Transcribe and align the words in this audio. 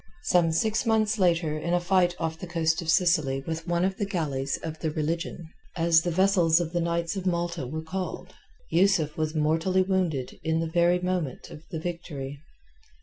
Some 0.23 0.51
six 0.51 0.87
months 0.87 1.19
later 1.19 1.55
in 1.55 1.75
a 1.75 1.79
fight 1.79 2.15
off 2.17 2.39
the 2.39 2.47
coast 2.47 2.81
of 2.81 2.89
Sicily 2.89 3.43
with 3.45 3.67
one 3.67 3.85
of 3.85 3.97
the 3.97 4.05
galleys 4.07 4.57
of 4.63 4.79
the 4.79 4.89
Religion—as 4.89 6.01
the 6.01 6.09
vessels 6.09 6.59
of 6.59 6.73
the 6.73 6.81
Knights 6.81 7.15
of 7.15 7.27
Malta 7.27 7.67
were 7.67 7.83
called—Yusuf 7.83 9.15
was 9.15 9.35
mortally 9.35 9.83
wounded 9.83 10.39
in 10.43 10.59
the 10.59 10.65
very 10.71 10.97
moment 10.97 11.51
of 11.51 11.61
the 11.69 11.79
victory. 11.79 12.39